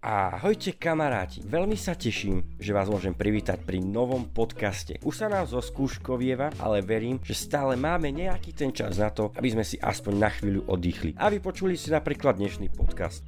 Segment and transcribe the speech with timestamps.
[0.00, 4.96] Ahojte kamaráti, veľmi sa teším, že vás môžem privítať pri novom podcaste.
[5.04, 9.28] Už sa nám zo skúškovieva, ale verím, že stále máme nejaký ten čas na to,
[9.36, 13.20] aby sme si aspoň na chvíľu oddychli a vypočuli si napríklad dnešný podcast.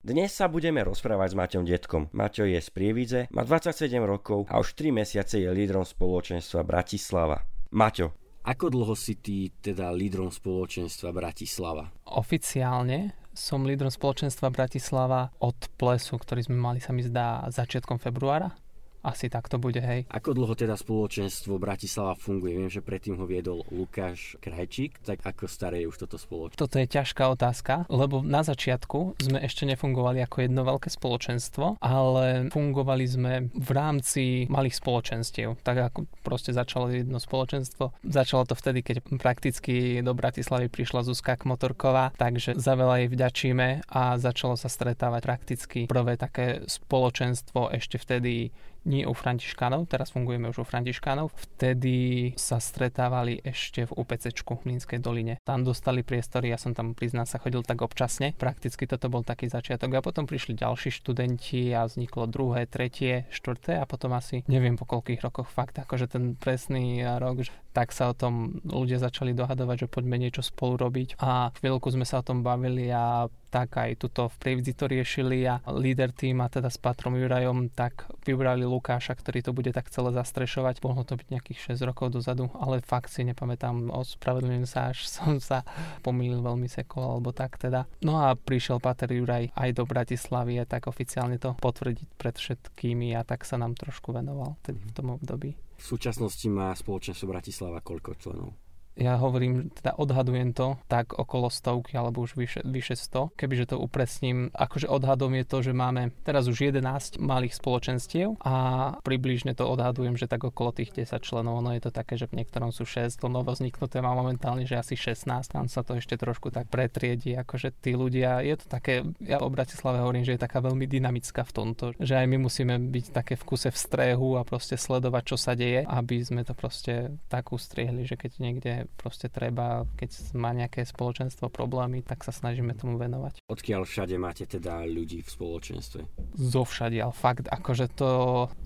[0.00, 2.08] Dnes sa budeme rozprávať s Maťom Detkom.
[2.16, 7.44] Maťo je z Prievidze, má 27 rokov a už 3 mesiace je lídrom spoločenstva Bratislava.
[7.76, 11.92] Maťo, ako dlho si ty teda lídrom spoločenstva Bratislava?
[12.08, 18.52] Oficiálne som lídrom spoločenstva Bratislava od plesu, ktorý sme mali sa mi zdá začiatkom februára
[19.00, 20.04] asi tak to bude, hej.
[20.12, 22.56] Ako dlho teda spoločenstvo Bratislava funguje?
[22.60, 26.60] Viem, že predtým ho viedol Lukáš Krajčík, tak ako staré je už toto spoločenstvo?
[26.60, 32.52] Toto je ťažká otázka, lebo na začiatku sme ešte nefungovali ako jedno veľké spoločenstvo, ale
[32.52, 35.56] fungovali sme v rámci malých spoločenstiev.
[35.64, 37.96] Tak ako proste začalo jedno spoločenstvo.
[38.04, 43.68] Začalo to vtedy, keď prakticky do Bratislavy prišla Zuzka Kmotorková, takže za veľa jej vďačíme
[43.88, 48.52] a začalo sa stretávať prakticky prvé také spoločenstvo ešte vtedy
[48.88, 51.32] nie u Františkánov, teraz fungujeme už u Františkánov.
[51.34, 55.36] Vtedy sa stretávali ešte v UPC v Mlínskej doline.
[55.44, 58.32] Tam dostali priestory, ja som tam priznám sa chodil tak občasne.
[58.36, 63.76] Prakticky toto bol taký začiatok a potom prišli ďalší študenti a vzniklo druhé, tretie, štvrté
[63.80, 68.14] a potom asi neviem po koľkých rokoch fakt, akože ten presný rok, tak sa o
[68.14, 72.42] tom ľudia začali dohadovať, že poďme niečo spolu robiť a chvíľku sme sa o tom
[72.42, 77.18] bavili a tak aj tuto v Prievidzi to riešili a líder týma teda s Patrom
[77.18, 80.78] Jurajom tak vybrali Lukáša, ktorý to bude tak celé zastrešovať.
[80.86, 85.42] Mohlo to byť nejakých 6 rokov dozadu, ale fakt si nepamätám, ospravedlňujem sa, až som
[85.42, 85.66] sa
[86.06, 87.90] pomýlil veľmi sekol alebo tak teda.
[88.06, 93.18] No a prišiel Pater Juraj aj do Bratislavy a tak oficiálne to potvrdiť pred všetkými
[93.18, 95.58] a tak sa nám trošku venoval tedy v tom období.
[95.80, 98.52] V súčasnosti má spoločenstvo Bratislava koľko členov?
[98.98, 103.38] Ja hovorím, teda odhadujem to tak okolo stovky alebo už vyše, vyše 100.
[103.38, 108.54] Kebyže to upresním, akože odhadom je to, že máme teraz už 11 malých spoločenstiev a
[109.00, 112.42] približne to odhadujem, že tak okolo tých 10 členov, ono je to také, že v
[112.42, 116.18] niektorom sú 6, to novo vzniknuté má momentálne, že asi 16, tam sa to ešte
[116.18, 120.44] trošku tak pretriedi, akože tí ľudia, je to také, ja o Bratislave hovorím, že je
[120.44, 124.36] taká veľmi dynamická v tomto, že aj my musíme byť také v kuse v strehu
[124.36, 128.72] a proste sledovať, čo sa deje, aby sme to proste tak ustriehli, že keď niekde
[128.96, 133.42] proste treba, keď má nejaké spoločenstvo problémy, tak sa snažíme tomu venovať.
[133.50, 136.00] Odkiaľ všade máte teda ľudí v spoločenstve?
[136.38, 138.10] Zo ale fakt, akože to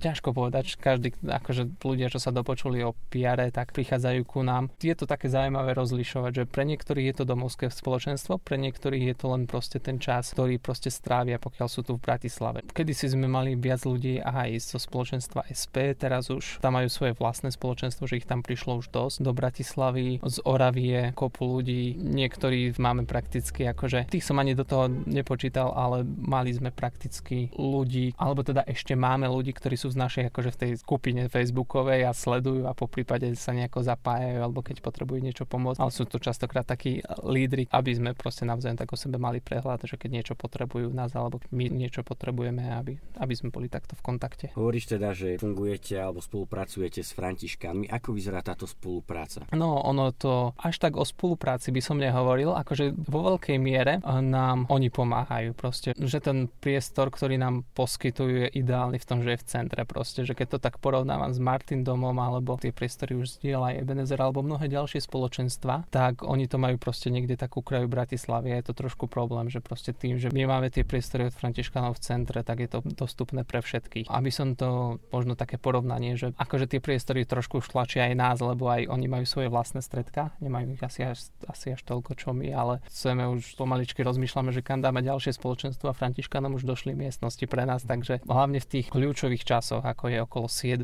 [0.04, 4.70] ťažko povedať, každý, akože ľudia, čo sa dopočuli o PR, tak prichádzajú ku nám.
[4.78, 9.16] Je to také zaujímavé rozlišovať, že pre niektorých je to domovské spoločenstvo, pre niektorých je
[9.16, 12.60] to len proste ten čas, ktorý proste strávia, pokiaľ sú tu v Bratislave.
[12.68, 17.16] Kedy si sme mali viac ľudí aj zo spoločenstva SP, teraz už tam majú svoje
[17.16, 22.76] vlastné spoločenstvo, že ich tam prišlo už dosť do Bratislavy z Oravie, kopu ľudí, niektorí
[22.76, 28.44] máme prakticky akože, tých som ani do toho nepočítal, ale mali sme prakticky ľudí, alebo
[28.44, 32.68] teda ešte máme ľudí, ktorí sú z našej akože v tej skupine facebookovej a sledujú
[32.68, 36.66] a po prípade sa nejako zapájajú, alebo keď potrebujú niečo pomôcť, ale sú to častokrát
[36.66, 40.90] takí lídry, aby sme proste navzájom tak o sebe mali prehľad, že keď niečo potrebujú
[40.90, 44.46] nás, alebo my niečo potrebujeme, aby, aby sme boli takto v kontakte.
[44.56, 47.90] Hovoríš teda, že fungujete alebo spolupracujete s Františkánmi.
[47.90, 49.46] Ako vyzerá táto spolupráca?
[49.54, 54.66] No, ono to až tak o spolupráci by som nehovoril, akože vo veľkej miere nám
[54.66, 59.40] oni pomáhajú proste, že ten priestor, ktorý nám poskytujú je ideálny v tom, že je
[59.40, 63.38] v centre proste, že keď to tak porovnávam s Martin domom alebo tie priestory už
[63.38, 68.50] zdieľa Ebenezer alebo mnohé ďalšie spoločenstva, tak oni to majú proste niekde takú kraju Bratislavy
[68.50, 72.00] a je to trošku problém, že proste tým, že my máme tie priestory od Františkanov
[72.00, 74.10] v centre, tak je to dostupné pre všetkých.
[74.10, 78.66] Aby som to možno také porovnanie, že akože tie priestory trošku tlačia aj nás, lebo
[78.66, 82.48] aj oni majú svoje vlastné stredka, nemajú ich asi až, asi až toľko, čo my,
[82.56, 87.44] ale chceme už pomaličky rozmýšľame, že kam dáme ďalšie spoločenstvo a Františkanom už došli miestnosti
[87.44, 90.80] pre nás, takže hlavne v tých kľúčových časoch, ako je okolo 7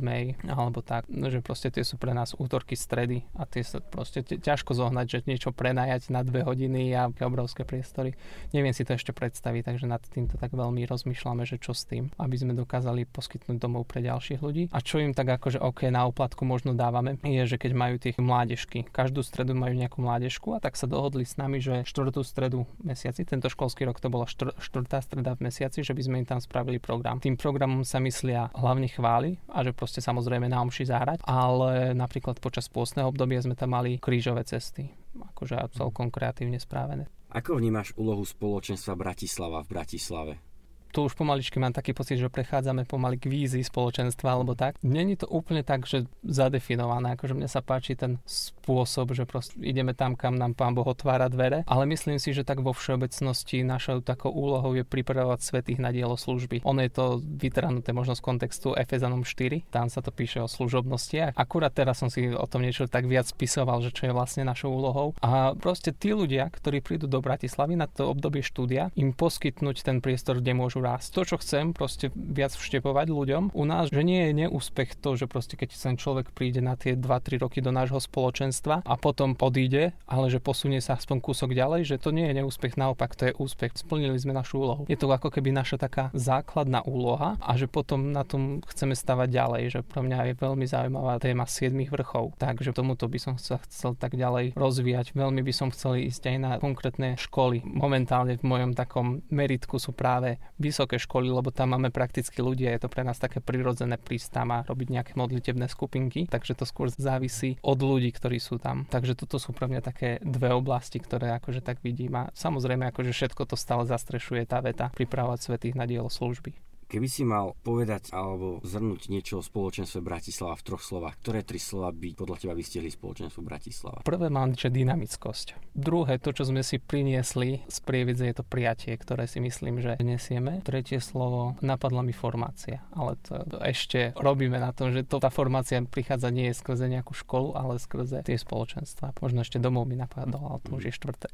[0.53, 4.77] alebo tak, že proste tie sú pre nás útorky, stredy a tie sa proste ťažko
[4.77, 8.19] zohnať, že niečo prenajať na dve hodiny a obrovské priestory.
[8.51, 12.11] Neviem si to ešte predstaviť, takže nad týmto tak veľmi rozmýšľame, že čo s tým,
[12.19, 14.65] aby sme dokázali poskytnúť domov pre ďalších ľudí.
[14.75, 18.13] A čo im tak akože OK na oplatku možno dávame, je, že keď majú tie
[18.19, 22.67] mládežky, každú stredu majú nejakú mládežku a tak sa dohodli s nami, že štvrtú stredu
[22.83, 26.29] mesiaci, tento školský rok to bola štvr, štvrtá streda v mesiaci, že by sme im
[26.29, 27.23] tam spravili program.
[27.23, 32.43] Tým programom sa myslia hlavne chvály a že proste samozrejme na omši zahrať, ale napríklad
[32.43, 37.07] počas pôstneho obdobia sme tam mali krížové cesty, akože celkom kreatívne správené.
[37.31, 40.50] Ako vnímaš úlohu spoločenstva Bratislava v Bratislave?
[40.91, 44.77] Tu už pomaličky mám taký pocit, že prechádzame pomaly k vízii spoločenstva alebo tak.
[44.83, 49.95] Není to úplne tak, že zadefinované, akože mne sa páči ten spôsob, že proste ideme
[49.95, 54.03] tam, kam nám Pán Boh otvára dvere, ale myslím si, že tak vo všeobecnosti našou
[54.03, 56.67] takou úlohou je pripravovať svetých na dielo služby.
[56.67, 61.33] Ono je to vytrhnuté možno z kontextu Efezanom 4, tam sa to píše o služobnosti.
[61.39, 64.75] Akurát teraz som si o tom niečo tak viac spisoval, že čo je vlastne našou
[64.75, 65.15] úlohou.
[65.23, 70.03] A proste tí ľudia, ktorí prídu do Bratislavy na to obdobie štúdia, im poskytnúť ten
[70.03, 71.09] priestor, kde môžu rásť.
[71.15, 75.29] To, čo chcem, proste viac vštepovať ľuďom u nás, že nie je neúspech to, že
[75.29, 79.93] proste keď ten človek príde na tie 2-3 roky do nášho spoločenstva a potom odíde,
[80.07, 83.37] ale že posunie sa aspoň kúsok ďalej, že to nie je neúspech, naopak to je
[83.37, 83.75] úspech.
[83.75, 84.83] Splnili sme našu úlohu.
[84.87, 89.29] Je to ako keby naša taká základná úloha a že potom na tom chceme stavať
[89.29, 92.39] ďalej, že pre mňa je veľmi zaujímavá téma 7 vrchov.
[92.39, 95.13] Takže tomuto by som sa chcel tak ďalej rozvíjať.
[95.13, 97.67] Veľmi by som chcel ísť aj na konkrétne školy.
[97.67, 100.39] Momentálne v mojom takom meritku sú práve
[100.71, 104.55] vysoké školy, lebo tam máme prakticky ľudia, je to pre nás také prirodzené prísť tam
[104.55, 108.87] a robiť nejaké modlitebné skupinky, takže to skôr závisí od ľudí, ktorí sú tam.
[108.87, 113.11] Takže toto sú pre mňa také dve oblasti, ktoré akože tak vidím a samozrejme akože
[113.11, 116.70] všetko to stále zastrešuje tá veta pripravovať svetých na dielo služby.
[116.91, 121.63] Keby si mal povedať alebo zhrnúť niečo o spoločenstve Bratislava v troch slovách, ktoré tri
[121.63, 124.03] slova by podľa teba vystihli spoločenstvo Bratislava?
[124.03, 125.71] Prvé mám, že dynamickosť.
[125.71, 130.03] Druhé, to, čo sme si priniesli z prievidze, je to prijatie, ktoré si myslím, že
[130.03, 130.67] nesieme.
[130.67, 135.79] Tretie slovo, napadla mi formácia, ale to, ešte robíme na tom, že to, tá formácia
[135.87, 139.15] prichádza nie skrze nejakú školu, ale skrze tie spoločenstva.
[139.23, 141.31] Možno ešte domov mi napadlo, ale to už je štvrté.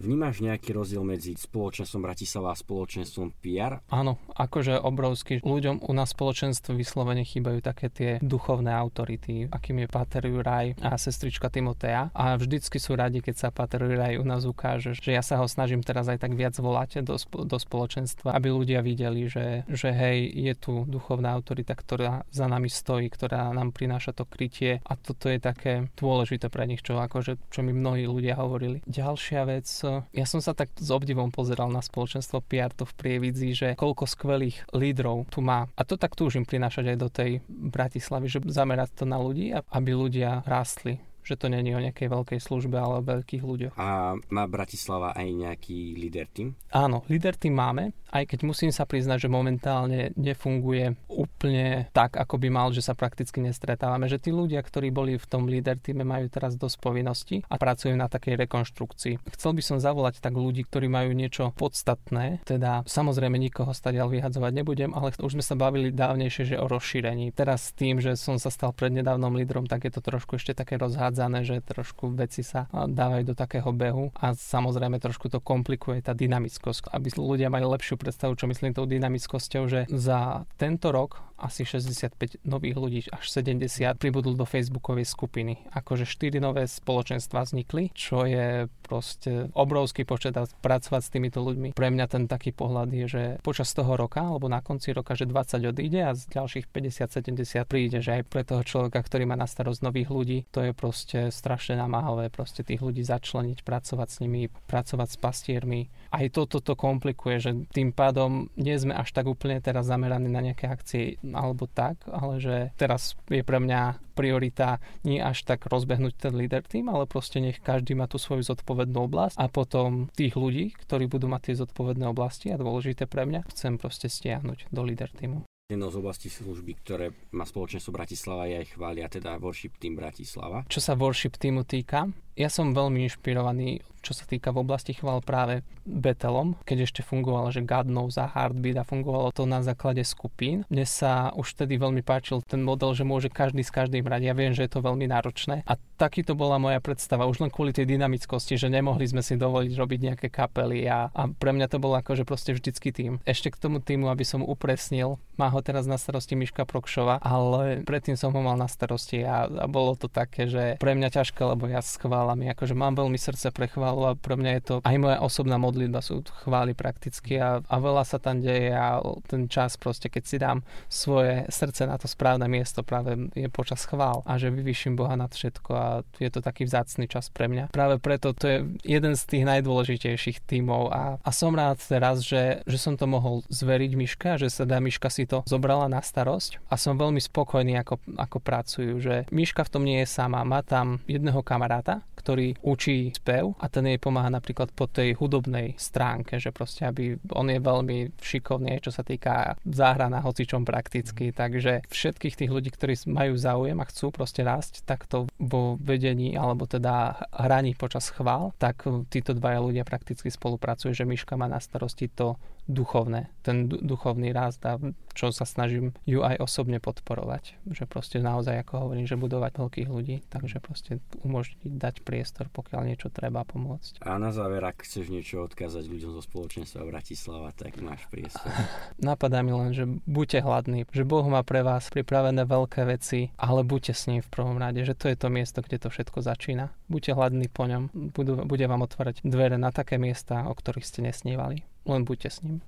[0.00, 3.84] Vnímaš nejaký rozdiel medzi spoločenstvom Bratislava a spoločenstvom PR?
[3.92, 5.40] Áno, akože obrovský.
[5.40, 11.00] Ľuďom u nás spoločenstve vyslovene chýbajú také tie duchovné autority, akým je Pater Juraj a
[11.00, 12.12] sestrička Timotea.
[12.12, 15.48] A vždycky sú radi, keď sa Pater Juraj u nás ukáže, že ja sa ho
[15.48, 17.16] snažím teraz aj tak viac volať do,
[17.48, 22.68] do spoločenstva, aby ľudia videli, že, že hej, je tu duchovná autorita, ktorá za nami
[22.68, 27.40] stojí, ktorá nám prináša to krytie a toto je také dôležité pre nich, čo, akože,
[27.48, 28.84] čo mi mnohí ľudia hovorili.
[28.84, 29.64] Ďalšia vec,
[30.12, 34.66] ja som sa tak s obdivom pozeral na spoločenstvo Piarto v Prievidzi, že koľko skvelých
[34.74, 34.89] lídrov
[35.28, 35.66] tu má.
[35.76, 39.90] A to tak túžim prinášať aj do tej Bratislavy, že zamerať to na ľudí, aby
[39.90, 43.74] ľudia rástli že to není o nejakej veľkej službe, ale o veľkých ľuďoch.
[43.76, 46.56] A má Bratislava aj nejaký líder tým?
[46.70, 52.42] Áno, líder tým máme, aj keď musím sa priznať, že momentálne nefunguje úplne tak, ako
[52.42, 56.02] by mal, že sa prakticky nestretávame, že tí ľudia, ktorí boli v tom líder týme,
[56.02, 59.14] majú teraz dosť povinností a pracujú na takej rekonštrukcii.
[59.38, 64.52] Chcel by som zavolať tak ľudí, ktorí majú niečo podstatné, teda samozrejme nikoho stadiaľ vyhadzovať
[64.58, 67.30] nebudem, ale už sme sa bavili dávnejšie, že o rozšírení.
[67.30, 71.09] Teraz tým, že som sa stal prednedávnom lídrom, tak je to trošku ešte také rozhádzané,
[71.44, 76.90] že trošku veci sa dávajú do takého behu a samozrejme trošku to komplikuje tá dynamickosť,
[76.90, 82.44] aby ľudia mali lepšiu predstavu, čo myslím tou dynamickosťou, že za tento rok asi 65
[82.44, 85.64] nových ľudí, až 70 pribudlo do facebookovej skupiny.
[85.72, 91.72] Akože 4 nové spoločenstva vznikli, čo je proste obrovský počet a pracovať s týmito ľuďmi.
[91.72, 95.24] Pre mňa ten taký pohľad je, že počas toho roka, alebo na konci roka, že
[95.24, 99.48] 20 odíde a z ďalších 50-70 príde, že aj pre toho človeka, ktorý má na
[99.48, 104.52] starosť nových ľudí, to je proste strašne namáhavé, proste tých ľudí začleniť, pracovať s nimi,
[104.68, 105.80] pracovať s pastiermi.
[106.10, 110.42] Aj toto to komplikuje, že tým pádom nie sme až tak úplne teraz zameraní na
[110.42, 116.14] nejaké akcie alebo tak, ale že teraz je pre mňa priorita nie až tak rozbehnúť
[116.18, 120.36] ten líder tým, ale proste nech každý má tú svoju zodpovednú oblasť a potom tých
[120.36, 124.82] ľudí, ktorí budú mať tie zodpovedné oblasti a dôležité pre mňa, chcem proste stiahnuť do
[124.84, 125.46] líder týmu.
[125.70, 130.66] Jednou z oblastí služby, ktoré má spoločenstvo Bratislava, je aj chvália, teda Worship Team Bratislava.
[130.66, 135.18] Čo sa Worship Teamu týka, ja som veľmi inšpirovaný, čo sa týka v oblasti chval
[135.24, 140.04] práve Betelom, keď ešte fungovalo, že God knows a Heartbeat a fungovalo to na základe
[140.06, 140.62] skupín.
[140.70, 144.22] Mne sa už vtedy veľmi páčil ten model, že môže každý s každým hrať.
[144.22, 147.74] Ja viem, že je to veľmi náročné a takýto bola moja predstava, už len kvôli
[147.74, 151.82] tej dynamickosti, že nemohli sme si dovoliť robiť nejaké kapely a, a pre mňa to
[151.82, 153.18] bolo akože proste vždycky tým.
[153.26, 157.82] Ešte k tomu týmu, aby som upresnil, má ho teraz na starosti Miška Prokšova, ale
[157.82, 161.40] predtým som ho mal na starosti a, a bolo to také, že pre mňa ťažké,
[161.42, 162.52] lebo ja schvál chválami.
[162.52, 166.00] Akože mám veľmi srdce pre chválu a pre mňa je to aj moja osobná modlitba
[166.04, 170.36] sú chvály prakticky a, a veľa sa tam deje a ten čas proste, keď si
[170.38, 175.14] dám svoje srdce na to správne miesto práve je počas chvál a že vyvyším Boha
[175.14, 175.86] nad všetko a
[176.18, 177.72] je to taký vzácný čas pre mňa.
[177.72, 182.60] Práve preto to je jeden z tých najdôležitejších tímov a, a som rád teraz, že,
[182.66, 186.60] že som to mohol zveriť Miška, že sa dá Miška si to zobrala na starosť
[186.68, 190.42] a som veľmi spokojný, ako, ako pracujú, že Miška v tom nie je sama.
[190.42, 195.76] Má tam jedného kamaráta, ktorý učí spev a ten jej pomáha napríklad po tej hudobnej
[195.76, 201.30] stránke, že proste aby on je veľmi šikovný, čo sa týka záhra na hocičom prakticky,
[201.30, 206.66] takže všetkých tých ľudí, ktorí majú záujem a chcú proste rásť takto vo vedení alebo
[206.66, 212.10] teda hraní počas chvál, tak títo dvaja ľudia prakticky spolupracujú, že Miška má na starosti
[212.10, 212.36] to
[212.70, 214.78] duchovné, ten duchovný rast a
[215.10, 217.58] čo sa snažím ju aj osobne podporovať.
[217.66, 222.86] Že proste naozaj, ako hovorím, že budovať veľkých ľudí, takže proste umožniť dať priestor, pokiaľ
[222.86, 224.00] niečo treba pomôcť.
[224.06, 228.48] A na záver, ak chceš niečo odkázať ľuďom zo spoločenstva Bratislava, tak máš priestor.
[229.02, 233.66] Napadá mi len, že buďte hladní, že Boh má pre vás pripravené veľké veci, ale
[233.66, 236.70] buďte s ním v prvom rade, že to je to miesto, kde to všetko začína.
[236.86, 241.02] Buďte hladní po ňom, budú, bude vám otvárať dvere na také miesta, o ktorých ste
[241.02, 241.69] nesnívali.
[241.86, 242.60] Len buďte s ním.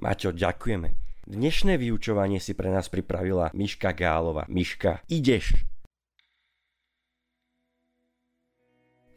[0.00, 0.94] Maťo, ďakujeme.
[1.30, 4.48] Dnešné vyučovanie si pre nás pripravila Miška Gálova.
[4.50, 5.54] Miška, ideš!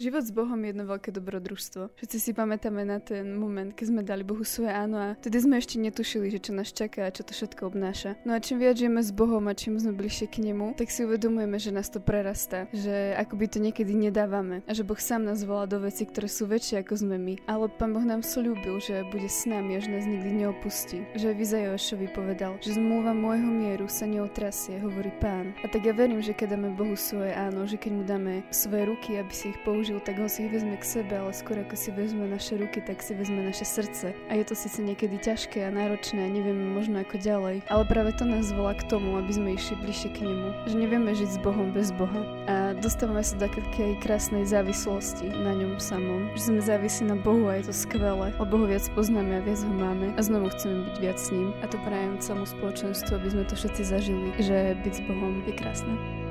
[0.01, 1.93] Život s Bohom je jedno veľké dobrodružstvo.
[1.95, 5.61] Všetci si pamätáme na ten moment, keď sme dali Bohu svoje áno a tedy sme
[5.61, 8.17] ešte netušili, že čo nás čaká a čo to všetko obnáša.
[8.25, 11.05] No a čím viac žijeme s Bohom a čím sme bližšie k nemu, tak si
[11.05, 15.45] uvedomujeme, že nás to prerastá, že akoby to niekedy nedávame a že Boh sám nás
[15.45, 17.33] volá do veci, ktoré sú väčšie ako sme my.
[17.47, 21.05] Ale Pán Boh nám slúbil, že bude s nami, až nás nikdy neopustí.
[21.15, 25.55] Že Vizajošovi povedal, že zmluva môjho mieru sa neotrasie, hovorí Pán.
[25.63, 28.89] A tak ja verím, že keď dáme Bohu svoje áno, že keď mu dáme svoje
[28.89, 31.61] ruky, aby si ich použil použil, tak on si ich vezme k sebe, ale skôr
[31.61, 34.13] ako si vezme naše ruky, tak si vezme naše srdce.
[34.29, 38.11] A je to síce niekedy ťažké a náročné a nevieme možno ako ďalej, ale práve
[38.17, 40.47] to nás volá k tomu, aby sme išli bližšie k nemu.
[40.65, 42.25] Že nevieme žiť s Bohom bez Boha.
[42.49, 46.33] A dostávame sa do takej krásnej závislosti na ňom samom.
[46.33, 48.33] Že sme závisí na Bohu a je to skvelé.
[48.41, 51.53] Lebo ho viac poznáme a viac ho máme a znovu chceme byť viac s ním.
[51.61, 55.53] A to prajem celú spoločenstvu, aby sme to všetci zažili, že byť s Bohom je
[55.53, 56.22] krásne.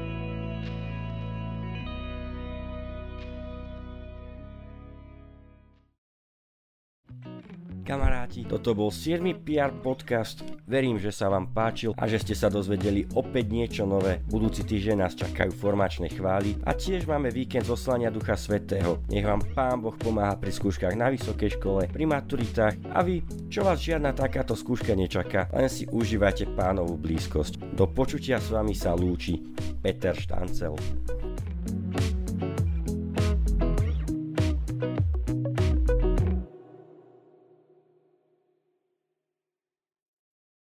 [8.32, 9.44] Kamaráti, toto bol 7.
[9.44, 10.40] PR podcast.
[10.64, 14.24] Verím, že sa vám páčil a že ste sa dozvedeli opäť niečo nové.
[14.24, 19.04] Budúci týždeň nás čakajú formačné chvály a tiež máme víkend zoslania Ducha Svetého.
[19.12, 23.20] Nech vám Pán Boh pomáha pri skúškach na vysokej škole, pri maturitách a vy,
[23.52, 27.76] čo vás žiadna takáto skúška nečaká, len si užívajte pánovú blízkosť.
[27.76, 29.44] Do počutia s vami sa lúči
[29.84, 30.72] Peter Štancel.